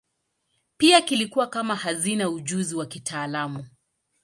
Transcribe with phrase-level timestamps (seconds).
[0.77, 3.65] Pia kilikuwa kama hazina ya ujuzi wa kitaalamu.